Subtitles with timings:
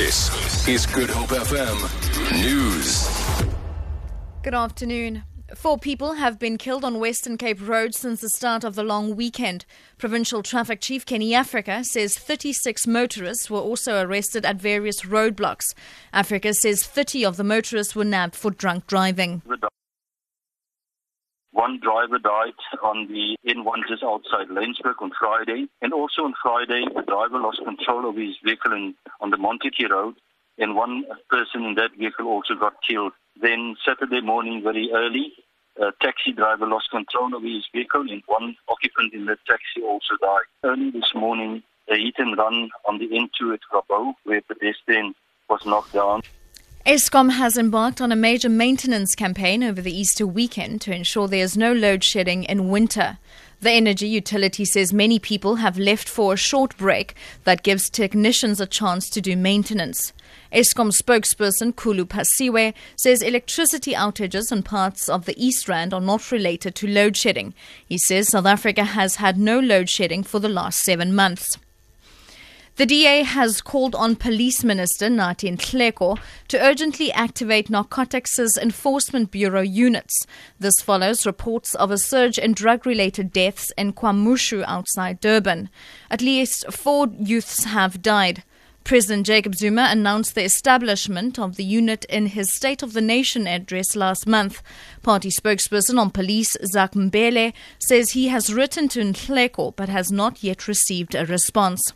[0.00, 1.76] This is Good Hope FM
[2.42, 3.06] News.
[4.42, 5.24] Good afternoon.
[5.54, 9.14] Four people have been killed on Western Cape Road since the start of the long
[9.14, 9.66] weekend.
[9.98, 15.74] Provincial Traffic Chief Kenny Africa says 36 motorists were also arrested at various roadblocks.
[16.14, 19.42] Africa says 30 of the motorists were nabbed for drunk driving.
[21.60, 25.66] One driver died on the N1 just outside Laingsburg on Friday.
[25.82, 29.90] And also on Friday, the driver lost control of his vehicle in, on the Montagu
[29.90, 30.14] Road.
[30.56, 33.12] And one person in that vehicle also got killed.
[33.42, 35.34] Then Saturday morning, very early,
[35.78, 40.16] a taxi driver lost control of his vehicle and one occupant in the taxi also
[40.22, 40.48] died.
[40.64, 45.14] Early this morning, a hit and run on the N2 at Grabouw, where a pedestrian
[45.50, 46.22] was knocked down.
[46.86, 51.44] Eskom has embarked on a major maintenance campaign over the Easter weekend to ensure there
[51.44, 53.18] is no load shedding in winter.
[53.60, 58.62] The energy utility says many people have left for a short break that gives technicians
[58.62, 60.14] a chance to do maintenance.
[60.50, 66.32] Eskom spokesperson Khulu Phasiwe says electricity outages in parts of the East Rand are not
[66.32, 67.52] related to load shedding.
[67.86, 71.58] He says South Africa has had no load shedding for the last seven months.
[72.80, 79.60] The DA has called on Police Minister Nathi Nhleko to urgently activate Narcotics Enforcement Bureau
[79.60, 80.24] units.
[80.58, 85.68] This follows reports of a surge in drug related deaths in KwaMashu outside Durban.
[86.10, 88.44] At least four youths have died.
[88.82, 93.46] President Jacob Zuma announced the establishment of the unit in his State of the Nation
[93.46, 94.62] address last month.
[95.02, 100.42] Party spokesperson on police, Zak Mbhele, says he has written to Nhleko but has not
[100.42, 101.92] yet received a response.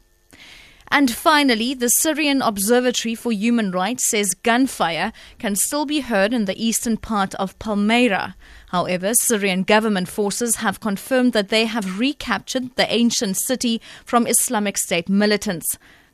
[0.95, 6.45] And finally, the Syrian Observatory for Human Rights says gunfire can still be heard in
[6.45, 8.37] the eastern part of Palmyra.
[8.69, 14.79] However, Syrian government forces have confirmed that they have recaptured the ancient city from Islamic
[14.79, 15.67] State militants.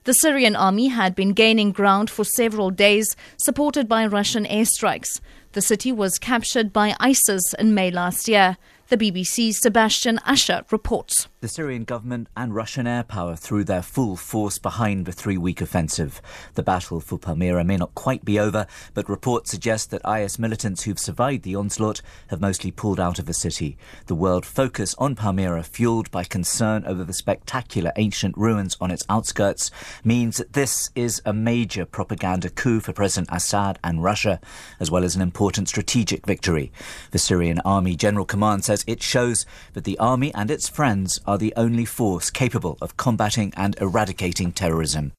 [0.04, 5.20] The Syrian army had been gaining ground for several days, supported by Russian airstrikes.
[5.52, 8.56] The city was captured by ISIS in May last year.
[8.90, 11.28] The BBC's Sebastian Usher reports.
[11.42, 15.60] The Syrian government and Russian air power threw their full force behind the three week
[15.60, 16.20] offensive.
[16.54, 20.82] The battle for Palmyra may not quite be over, but reports suggest that IS militants
[20.82, 23.78] who've survived the onslaught have mostly pulled out of the city.
[24.06, 29.06] The world focus on Palmyra, fueled by concern over the spectacular ancient ruins on its
[29.08, 29.70] outskirts,
[30.02, 34.40] means that this is a major propaganda coup for President Assad and Russia,
[34.80, 36.72] as well as an important strategic victory.
[37.12, 41.38] The Syrian Army General Command says it shows that the army and its friends are
[41.38, 45.12] the only force capable of combating and eradicating terrorism.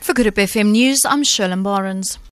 [0.00, 2.18] For Good Hope FM News, I'm Sherlyn Barnes.